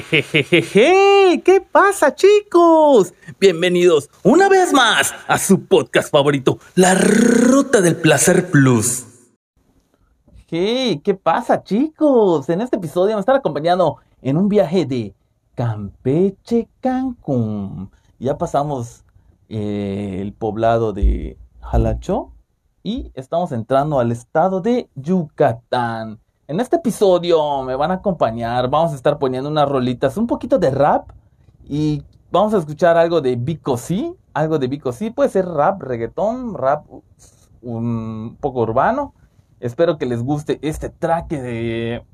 [0.00, 3.12] Jejejeje, ¿qué pasa chicos?
[3.38, 9.04] Bienvenidos una vez más a su podcast favorito, La Ruta del Placer Plus.
[10.48, 12.48] Hey, ¿qué pasa chicos?
[12.48, 15.14] En este episodio me están acompañando en un viaje de
[15.54, 17.90] Campeche, Cancún.
[18.18, 19.04] Ya pasamos
[19.50, 22.32] eh, el poblado de Jalachó
[22.82, 26.21] y estamos entrando al estado de Yucatán.
[26.52, 30.58] En este episodio me van a acompañar, vamos a estar poniendo unas rolitas, un poquito
[30.58, 31.08] de rap
[31.66, 35.80] y vamos a escuchar algo de Vico C, algo de Vico C, puede ser rap,
[35.80, 36.84] reggaetón, rap
[37.62, 39.14] un poco urbano.
[39.60, 42.04] Espero que les guste este track de...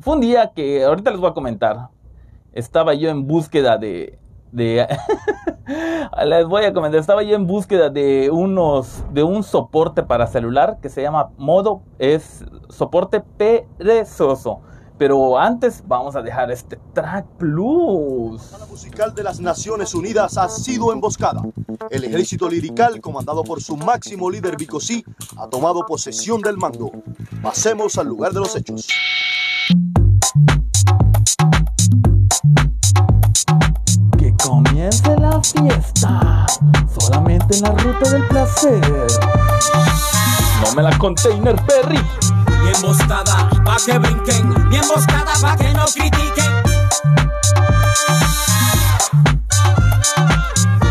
[0.00, 1.88] Fue un día que ahorita les voy a comentar.
[2.52, 4.18] Estaba yo en búsqueda de,
[4.56, 4.86] de
[6.26, 10.78] les voy a comentar, estaba yo en búsqueda de unos de un soporte para celular
[10.80, 14.60] que se llama modo es soporte perezoso.
[14.98, 18.50] Pero antes vamos a dejar este track plus.
[18.58, 21.42] La musical de las Naciones Unidas ha sido emboscada.
[21.90, 25.04] El ejército lirical, comandado por su máximo líder Bicosí,
[25.36, 26.90] ha tomado posesión del mando.
[27.42, 28.88] Pasemos al lugar de los hechos.
[35.52, 36.46] Fiesta,
[36.98, 38.80] solamente en la ruta del placer.
[40.62, 42.00] No me la container Perry.
[42.62, 46.52] Mi emboscada, pa' que brinquen, mi emboscada, pa' que no critiquen.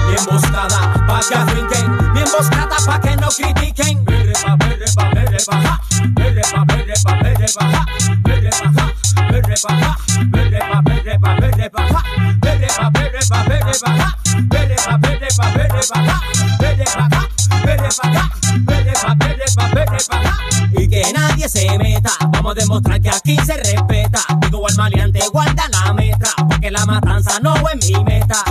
[0.08, 4.06] Mi emboscada, pa' que brinquen, mi emboscada, pa' que no critiquen.
[4.06, 5.80] Berrepa, berrepa, berrepa, ja,
[6.16, 7.86] berrepa, berrepa, berrepa, ja,
[8.24, 8.86] berrepa, ja,
[9.32, 9.98] berrepa, ja,
[10.32, 12.02] berrepa, berrepa, berrepa, ja,
[12.40, 14.25] berrepa, berrepa, berrepa, ja,
[20.78, 24.22] Y que nadie se meta, vamos a demostrar que aquí se respeta.
[24.42, 28.44] Digo al maleante, guarda la meta, porque la matanza no es mi meta.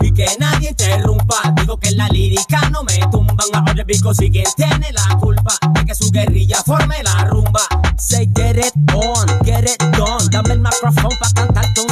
[0.00, 3.36] Y que nadie interrumpa, digo que en la lírica no me tumban.
[3.54, 7.62] Ahora el pico si quien tiene la culpa de que su guerrilla forme la rumba.
[7.98, 10.28] Say get it on, get it done.
[10.30, 11.56] Dame el micrófono pa' son.
[11.56, 11.86] Aquí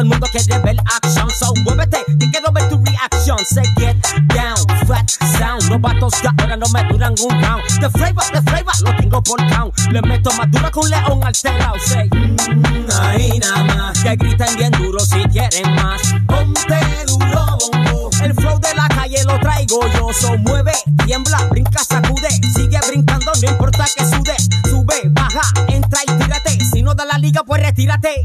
[0.00, 3.36] todo el mundo quiere ver action, so muévete, te quiero ver tu reaction.
[3.44, 3.96] Say get
[4.28, 4.56] down,
[4.86, 5.62] flat sound.
[5.68, 7.62] Los vatos ya ahora no me duran un round.
[7.80, 9.78] The flavor, the flavor, lo tengo por count.
[9.90, 11.78] Le meto más dura que un león alterado.
[11.80, 14.02] Say, mm, ahí nada más.
[14.02, 16.00] Que griten bien duro si quieren más.
[16.26, 18.10] Ponte duro, bongo.
[18.22, 20.08] El flow de la calle lo traigo yo.
[20.14, 20.72] So mueve,
[21.04, 22.30] tiembla, brinca, sacude.
[22.54, 24.36] Sigue brincando, no importa que sude.
[24.64, 26.58] Sube, baja, entra y tírate.
[26.72, 28.24] Si no da la liga, pues retírate.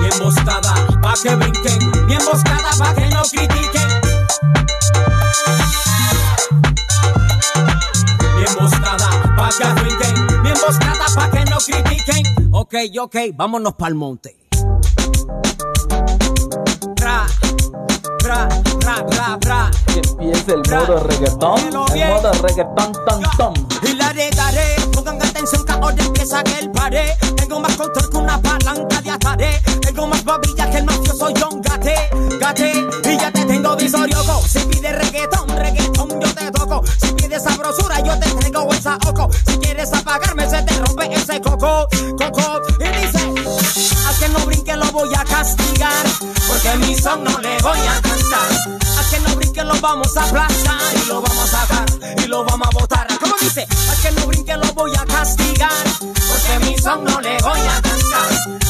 [0.00, 1.78] Mi emboscada, pa' que brinquen.
[2.06, 3.88] Mi emboscada, pa' que no critiquen.
[8.36, 10.42] Mi emboscada, pa' que brinquen.
[10.42, 12.24] Mi emboscada, pa' que no critiquen.
[12.52, 14.36] Ok, ok, vámonos pa'l monte.
[16.96, 17.26] Ra,
[18.24, 18.48] ra,
[18.84, 19.70] ra, ra, ra.
[19.86, 23.54] Que empiece el modo reggaetón, el modo reggaetón, tom, tom.
[23.82, 24.76] Y la regaré,
[25.94, 27.10] que ahora empieza el pared.
[27.36, 29.62] Tengo más control que una palanca de ataré.
[29.80, 32.10] Tengo más babilla que el mafioso John Gate.
[32.40, 34.42] Gate, y ya te tengo visorioco.
[34.48, 36.82] Si pides reggaetón, reggaetón yo te toco.
[37.00, 39.30] Si pides sabrosura, yo te traigo el saoco.
[39.46, 41.86] Si quieres apagarme, se te rompe ese coco.
[42.18, 43.34] Coco, y dice,
[44.06, 46.06] a que no brinque lo voy a castigar.
[46.48, 48.78] Porque mi son no le voy a cantar.
[48.98, 50.80] A que no brinque lo vamos a aplastar.
[50.94, 51.86] Y lo vamos a sacar,
[52.24, 53.15] y lo vamos a botar.
[53.38, 53.66] ¿Cómo dice?
[53.90, 55.84] A que no brinque lo voy a castigar.
[56.00, 58.65] Porque mi son no le voy a cantar.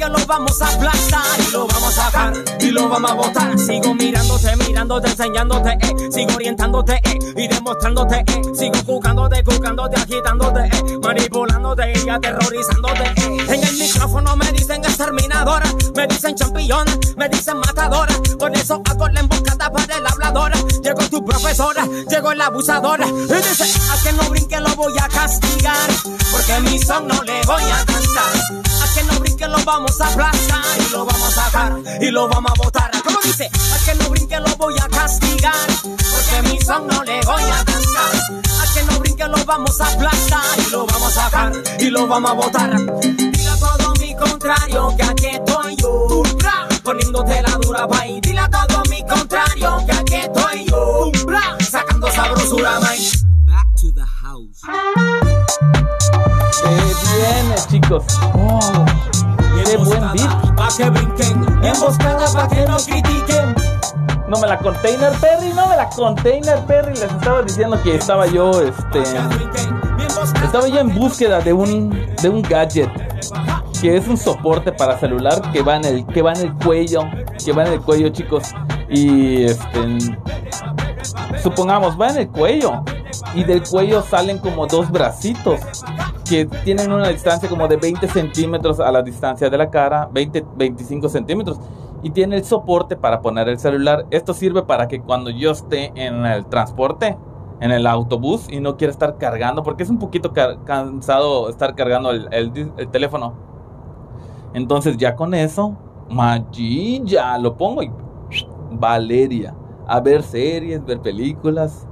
[0.00, 1.20] Que lo vamos a aplastar.
[1.46, 3.58] Y lo vamos a sacar, y lo vamos a botar.
[3.58, 5.94] Sigo mirándote, mirándote, enseñándote, eh.
[6.10, 7.18] Sigo orientándote, eh.
[7.36, 8.42] Y demostrándote, eh.
[8.58, 10.98] Sigo jugándote, jugándote, agitándote, eh.
[11.02, 13.44] Manipulándote y aterrorizándote, eh.
[13.46, 15.70] En el micrófono me dicen exterminadora.
[15.94, 18.14] Me dicen champiñona, me dicen matadora.
[18.38, 20.56] Por eso hago la emboscada para el habladora.
[20.82, 23.06] Llegó tu profesora, llegó la abusadora.
[23.06, 25.90] Y dice, a que no brinque lo voy a castigar.
[26.32, 28.79] Porque mi son no le voy a cantar.
[29.00, 30.64] A que no brinque lo vamos a aplastar.
[30.78, 32.90] Y lo vamos a sacar, y lo vamos a botar.
[33.02, 33.46] ¿Cómo dice?
[33.46, 35.54] A que no brinque lo voy a castigar.
[35.82, 38.14] Porque mi son no le voy a cantar.
[38.60, 40.42] A que no brinque lo vamos a aplastar.
[40.58, 43.00] Y lo vamos a sacar, y lo vamos a botar.
[43.00, 46.22] Diga todo mi contrario, que aquí estoy yo.
[46.82, 48.20] Poniéndote la dura pa' ahí.
[48.20, 51.10] Dile a todo mi contrario, que aquí estoy yo.
[51.70, 52.98] Sacando sabrosura, man.
[53.46, 54.60] Back to the house.
[56.64, 58.04] Eh, viene chicos.
[58.34, 58.59] Oh,
[61.70, 63.54] emboscada pa' que no critiquen.
[64.28, 66.94] No me la container Perry, no me la container Perry.
[66.94, 69.02] Les estaba diciendo que estaba yo, este,
[70.44, 71.90] Estaba ya en búsqueda de un,
[72.20, 72.90] de un gadget
[73.80, 77.02] que es un soporte para celular que va en el, que va en el cuello,
[77.42, 78.52] que va en el cuello, chicos.
[78.88, 79.98] Y este,
[81.42, 82.82] supongamos, va en el cuello
[83.34, 85.60] y del cuello salen como dos bracitos
[86.30, 90.46] que tienen una distancia como de 20 centímetros a la distancia de la cara, 20,
[90.56, 91.58] 25 centímetros.
[92.04, 94.06] Y tiene el soporte para poner el celular.
[94.10, 97.18] Esto sirve para que cuando yo esté en el transporte,
[97.60, 102.12] en el autobús y no quiera estar cargando, porque es un poquito cansado estar cargando
[102.12, 103.34] el, el teléfono.
[104.54, 105.76] Entonces ya con eso,
[106.08, 107.90] Maggi, ya lo pongo y
[108.70, 109.54] Valeria.
[109.88, 111.88] A ver series, ver películas.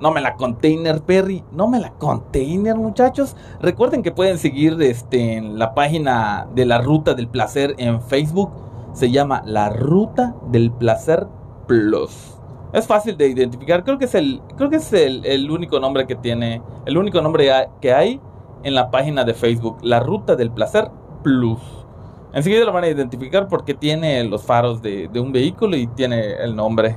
[0.00, 1.44] No me la container, Perry.
[1.52, 3.36] No me la container, muchachos.
[3.60, 8.50] Recuerden que pueden seguir este, en la página de la Ruta del Placer en Facebook.
[8.92, 11.26] Se llama La Ruta del Placer
[11.66, 12.36] Plus.
[12.72, 13.84] Es fácil de identificar.
[13.84, 16.62] Creo que es el, creo que es el, el único nombre que tiene.
[16.86, 18.20] El único nombre que hay
[18.62, 19.78] en la página de Facebook.
[19.82, 20.90] La Ruta del Placer
[21.22, 21.60] Plus.
[22.32, 26.54] Enseguida lo van a identificar porque tiene los faros de, un vehículo y tiene el
[26.54, 26.96] nombre.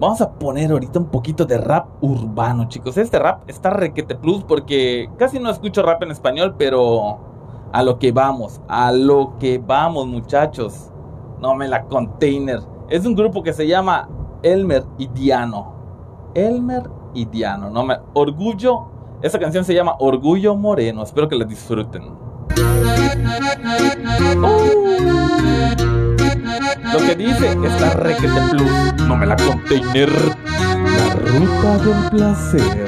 [0.00, 2.96] Vamos a poner ahorita un poquito de rap urbano, chicos.
[2.96, 7.18] Este rap está requete plus porque casi no escucho rap en español, pero
[7.72, 10.92] a lo que vamos, a lo que vamos, muchachos.
[11.40, 12.60] No me la container.
[12.88, 14.08] Es un grupo que se llama
[14.44, 15.72] Elmer y Diano.
[16.34, 17.68] Elmer y Diano.
[17.68, 18.86] No me orgullo.
[19.20, 21.02] Esa canción se llama Orgullo Moreno.
[21.02, 22.04] Espero que la disfruten.
[22.54, 22.68] Que
[27.18, 30.10] dice esta requete plus, no me la container.
[30.10, 32.86] La ruta del placer.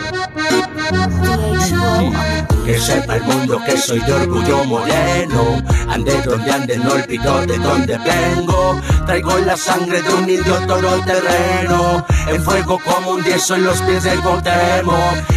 [2.65, 5.63] Que sepa el mundo que soy de orgullo moreno.
[5.89, 8.81] Ande donde ande, no olvido de dónde vengo.
[9.07, 10.59] Traigo la sangre de un indio
[11.05, 14.97] terreno En fuego como un dieso en los pies del botemo.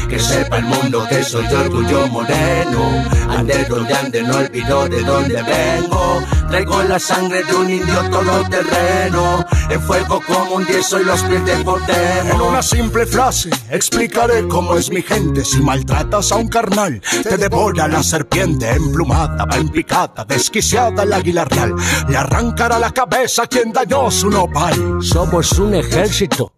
[0.09, 3.03] Que sepa el mundo que soy de orgullo moreno.
[3.29, 6.21] Ande donde ande, no olvido de dónde vengo.
[6.53, 7.99] Traigo la sangre de un indio
[8.47, 12.29] terreno En fuego como un dieso en los pies del botemo.
[12.31, 15.43] En una simple frase explicaré cómo es mi gente.
[15.43, 21.13] Si maltratas a un carnal, te devora la serpiente emplumada, va en picada, desquiciada el
[21.13, 21.73] águila real.
[22.07, 24.99] Le arrancará la cabeza quien dañó su nopal.
[25.01, 26.51] Somos un ejército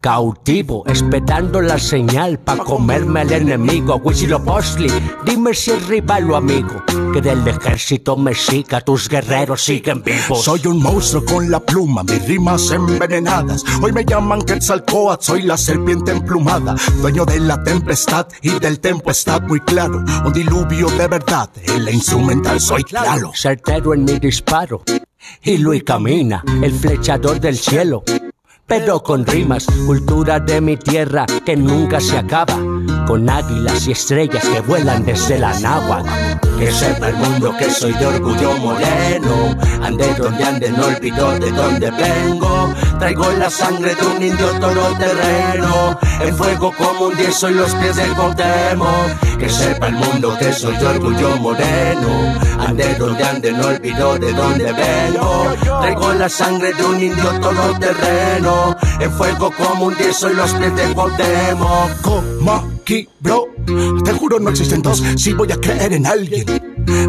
[0.00, 4.00] cautivo, esperando la señal para comerme al enemigo.
[4.44, 4.90] Posli,
[5.24, 6.82] dime si es rival o amigo,
[7.12, 10.44] que del ejército me siga, tus guerreros siguen vivos.
[10.44, 13.62] Soy un monstruo con la pluma, mis rimas envenenadas.
[13.82, 19.42] Hoy me llaman Quetzalcoatl, soy la serpiente emplumada, dueño de la tempestad y del tempestad
[19.42, 20.02] muy claro.
[20.24, 23.32] Un diluvio de verdad, en la instrumental soy claro.
[23.34, 24.82] Certero en mi disparo.
[25.42, 28.02] Y Luis camina, el flechador del cielo
[28.70, 32.56] pero con rimas, cultura de mi tierra que nunca se acaba,
[33.04, 36.08] con águilas y estrellas que vuelan desde la náhuatl.
[36.56, 41.50] Que sepa el mundo que soy de orgullo moreno, ande donde ande no olvido de
[41.50, 47.50] dónde vengo, traigo la sangre de un indio toro terreno, en fuego como un dieso
[47.50, 49.06] y los pies del Cotemo.
[49.36, 54.32] Que sepa el mundo que soy de orgullo moreno, ande donde ande no olvido de
[54.32, 55.46] dónde vengo,
[55.80, 58.59] traigo la sangre de un indio toro terreno
[59.00, 62.00] en fuego como un dieso y los pies de Cuauhtémoc.
[62.02, 63.46] Como aquí, bro,
[64.04, 65.02] te juro no existen dos.
[65.16, 66.46] Si voy a creer en alguien.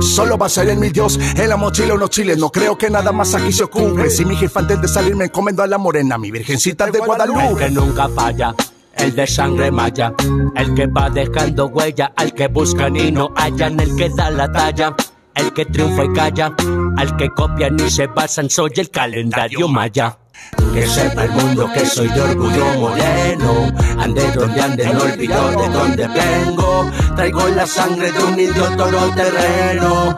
[0.02, 2.38] Solo va a ser en mi Dios, en la mochila unos chiles.
[2.38, 4.10] No creo que nada más aquí se ocurre.
[4.10, 7.48] Si mi jefe antes de salir me encomendó a la morena, mi virgencita de Guadalupe.
[7.48, 8.54] El que nunca falla,
[8.96, 10.14] el de sangre maya.
[10.56, 14.52] El que va dejando huella, al que buscan y no hallan, el que da la
[14.52, 14.96] talla.
[15.34, 16.54] El que triunfa y calla,
[16.98, 20.18] al que copian y se basan, soy el calendario maya.
[20.74, 23.72] Que sepa el mundo que soy de orgullo moreno.
[24.00, 26.92] Ande donde ande, no olvido de dónde vengo.
[27.16, 30.18] Traigo la sangre de un indio toro terreno.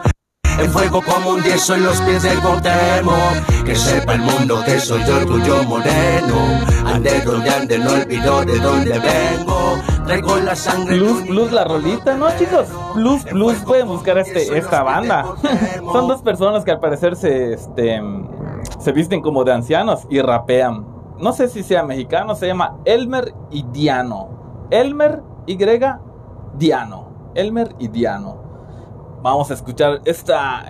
[0.58, 3.16] En fuego como un dieso en los pies del Cotemo.
[3.64, 6.60] Que sepa el mundo que soy de orgullo moreno.
[6.86, 9.78] Ande donde ande, no olvido de dónde vengo.
[10.06, 10.98] Traigo la sangre.
[10.98, 12.68] Plus, plus la rolita, ¿no, chicos?
[12.94, 15.24] Plus, plus, pueden buscar este, esta banda.
[15.92, 18.00] Son dos personas que al parecer se, este,
[18.84, 20.86] se visten como de ancianos y rapean.
[21.18, 24.28] No sé si sea mexicano, se llama Elmer y Diano.
[24.70, 25.56] Elmer Y
[26.58, 27.08] Diano.
[27.34, 28.36] Elmer y Diano.
[29.22, 30.64] Vamos a escuchar esta,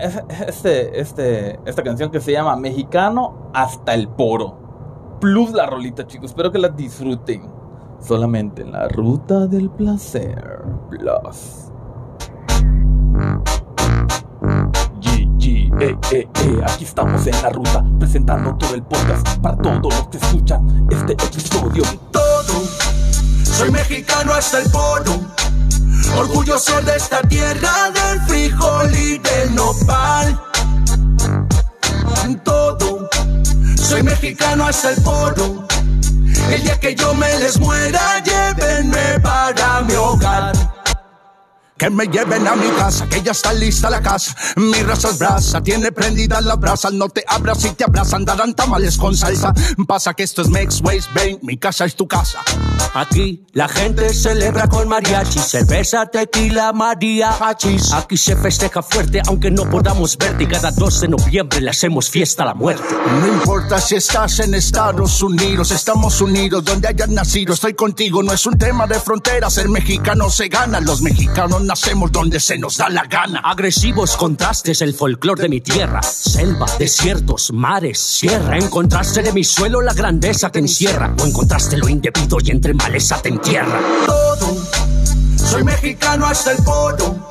[0.47, 5.17] este, este, esta canción que se llama Mexicano hasta el poro.
[5.21, 6.31] Plus la rolita, chicos.
[6.31, 7.51] Espero que la disfruten.
[7.99, 10.63] Solamente en la ruta del placer.
[10.89, 11.64] Plus.
[15.47, 15.69] Eh,
[16.11, 20.17] eh, eh, aquí estamos en la ruta, presentando todo el podcast para todos los que
[20.17, 21.83] escuchan este episodio.
[22.11, 22.63] Todo,
[23.43, 25.21] soy mexicano hasta el polo.
[26.17, 30.41] Orgulloso de esta tierra del frijol y del nopal.
[32.43, 33.11] Todo,
[33.77, 35.67] soy mexicano hasta el poro.
[36.51, 40.55] El día que yo me les muera, llévenme para mi hogar.
[41.85, 44.35] Que me lleven a mi casa, que ya está lista la casa.
[44.57, 46.89] Mi raza es brasa, tiene prendida la brasa.
[46.91, 49.53] No te abras y te abrazan, darán tamales con salsa.
[49.87, 52.39] Pasa que esto es Mex Waste Bank, mi casa es tu casa.
[52.95, 57.93] Aquí la gente celebra con mariachi, cerveza, tequila, mariachis.
[57.93, 62.09] Aquí se festeja fuerte aunque no podamos verte y cada 2 de noviembre le hacemos
[62.09, 62.85] fiesta a la muerte.
[63.21, 67.53] No importa si estás en Estados Unidos, estamos unidos donde hayas nacido.
[67.53, 69.51] Estoy contigo, no es un tema de frontera.
[69.51, 73.41] Ser mexicano se gana, los mexicanos nacemos donde se nos da la gana.
[73.41, 76.01] Agresivos contrastes, el folclor de mi tierra.
[76.05, 78.57] Selva, desiertos, mares, sierra.
[78.57, 81.13] En contraste de mi suelo, la grandeza que encierra.
[81.21, 83.81] O encontraste lo indebido y entre maleza te entierra.
[84.07, 84.57] Todo,
[85.37, 87.29] soy mexicano hasta el poro.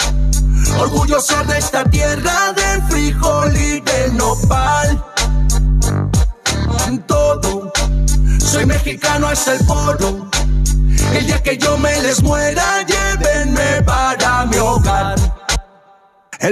[0.77, 5.05] Orgulloso de esta tierra del frijol y del nopal.
[7.07, 7.71] Todo,
[8.39, 10.32] soy mexicano hasta el poro.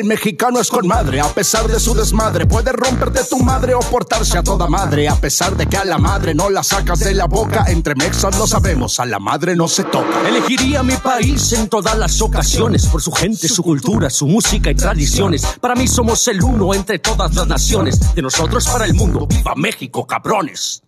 [0.02, 2.48] El mexicano es con madre, a pesar de su desmadre.
[2.48, 5.08] Puede romperte tu madre o portarse a toda madre.
[5.08, 7.66] A pesar de que a la madre no la sacas de la boca.
[7.68, 10.28] Entre mexas lo sabemos, a la madre no se toca.
[10.28, 14.76] Elegiría mi país en todas las ocasiones por su gente, su cultura, su música y
[14.76, 15.46] tradiciones.
[15.62, 18.16] Para mí somos el uno entre todas las naciones.
[18.16, 19.28] De nosotros para el mundo.
[19.28, 20.82] ¡Viva México, cabrones!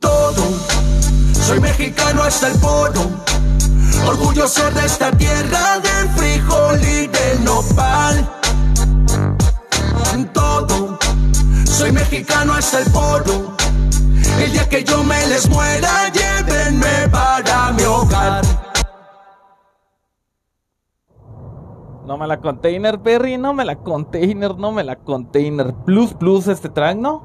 [0.00, 0.44] Todo,
[1.46, 3.10] soy mexicano hasta el poro.
[4.06, 8.39] Orgulloso de esta tierra del frijol y del nopal.
[11.80, 13.56] Soy mexicano hasta el poro.
[14.38, 18.42] El día que yo me les muera, llévenme para mi hogar.
[22.04, 25.74] No me la container, Perry, no me la container, no me la container.
[25.86, 27.24] Plus, plus este track, ¿no?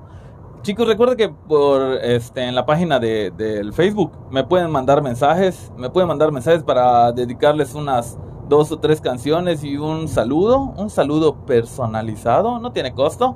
[0.62, 5.69] Chicos, recuerden que por este en la página de, del Facebook me pueden mandar mensajes,
[5.75, 10.89] me pueden mandar mensajes para dedicarles unas dos o tres canciones y un saludo, un
[10.89, 13.35] saludo personalizado, no tiene costo.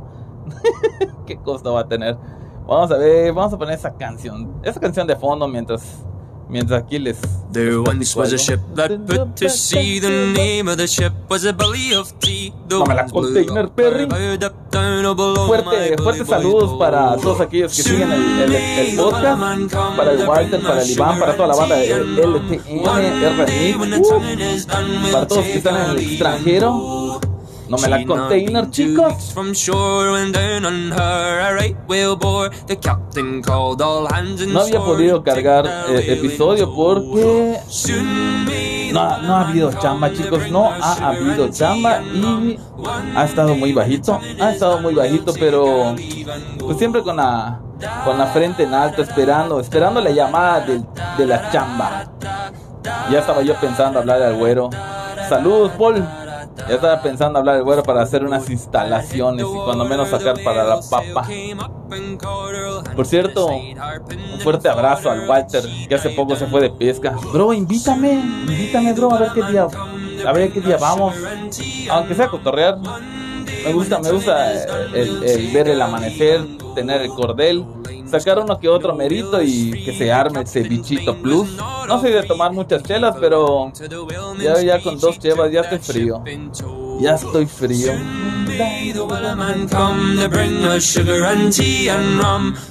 [1.26, 2.18] ¿Qué costo va a tener?
[2.68, 5.82] Vamos a ver, vamos a poner esa canción, esa canción de fondo mientras
[6.50, 7.18] mientras aquí les
[7.52, 10.00] There once was a ship that put to sea.
[10.00, 12.54] The name of the ship was a belly of tea.
[12.68, 14.08] The No me la container, Perry.
[15.48, 19.42] Fuerte, fuertes saludos para todos aquellos que siguen el, el- el podcast,
[19.98, 25.28] para el Walter, para el Iván, para toda la banda de LTN, RMX, uh, para
[25.28, 27.20] todos que están en el extranjero.
[27.70, 29.14] No me la container, chicos.
[34.54, 37.60] No había podido cargar eh, episodio porque
[38.92, 40.50] no, no ha habido chamba, chicos.
[40.52, 42.58] No ha habido chamba y
[43.16, 44.20] ha estado muy bajito.
[44.40, 45.96] Ha estado muy bajito, pero
[46.60, 47.60] pues siempre con la,
[48.04, 50.84] con la frente en alto, esperando, esperando la llamada del-
[51.18, 52.06] de, la chamba.
[53.12, 54.70] Ya estaba yo pensando hablar al güero.
[55.28, 56.04] Saludos, Paul.
[56.68, 60.64] Ya estaba pensando hablar al güero para hacer unas instalaciones y cuando menos sacar para
[60.64, 61.28] la papa.
[62.96, 67.16] Por cierto, un fuerte abrazo al Walter, que hace poco se fue de pesca.
[67.32, 69.68] Bro, invítame, invítame, bro, a ver qué día,
[70.26, 71.16] a ver qué día vamos.
[71.90, 72.78] Aunque sea cotorrear.
[73.66, 74.54] Me gusta, me gusta
[74.94, 77.66] el, el ver el amanecer, tener el cordel,
[78.10, 81.52] sacar uno que otro merito y que se arme ese bichito plus.
[81.52, 83.72] No soy de tomar muchas chelas, pero
[84.40, 86.24] ya, ya con dos chevas ya estoy frío.
[87.00, 87.94] Ya estoy frío.
[87.94, 88.68] To.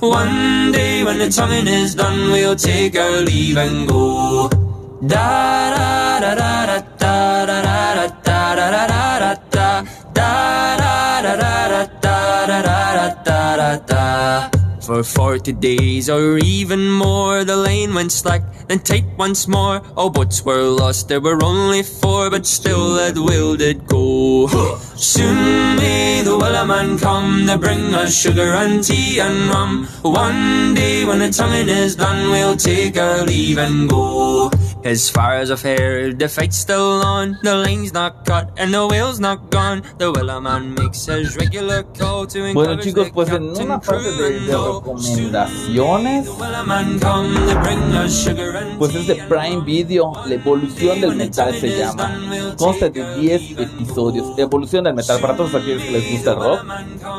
[0.00, 1.28] One day when the
[1.66, 4.50] is done, we'll take our leave and go.
[14.88, 19.82] For forty days or even more, the lane went slack, then tight once more.
[19.98, 24.48] All boats were lost, there were only four, but still that will did go.
[24.96, 29.84] Soon may the wellerman come to bring us sugar and tea and rum.
[30.00, 34.50] One day when the tonguing is done, we'll take our leave and go.
[34.84, 37.38] As far as I've heard, the fight's still on.
[37.42, 39.82] The lane's not cut and the whale's not gone.
[39.98, 43.80] The wellerman makes his regular call to Bueno encourage chicos, the pues en captain, una
[43.80, 44.77] parte crew de, and de all.
[44.78, 46.28] Recomendaciones,
[48.78, 52.12] pues es de Prime Video, la evolución del metal se llama.
[52.56, 54.38] Consta de 10 episodios.
[54.38, 56.64] Evolución del metal, para todos aquellos que les gusta el rock.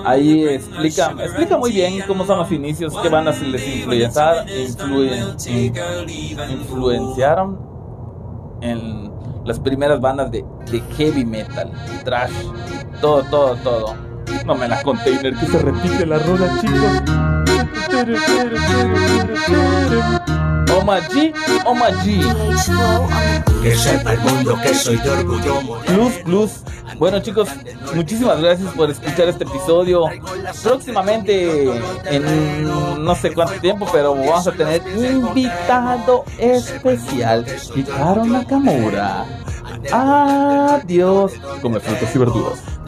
[0.05, 6.51] Ahí explica, explica muy bien cómo son los inicios, qué bandas les influenciaron, influen- in-
[6.51, 7.59] influenciaron
[8.61, 9.09] en
[9.45, 11.71] las primeras bandas de, de heavy metal,
[12.03, 12.31] trash,
[13.01, 13.95] todo, todo, todo.
[14.45, 17.38] No me la container que se repite la rola, chicos.
[20.99, 21.33] G,
[21.65, 22.21] Oma G.
[23.61, 25.81] Que sepa el mundo que soy de orgullo.
[25.85, 26.51] Plus, plus.
[26.97, 27.49] Bueno chicos,
[27.93, 30.05] muchísimas gracias por escuchar este episodio.
[30.63, 31.71] Próximamente,
[32.05, 39.25] en no sé cuánto tiempo, pero vamos a tener invitado especial, Hikaru Nakamura.
[39.91, 41.33] Adiós.
[41.61, 42.78] Come frutas y verduras.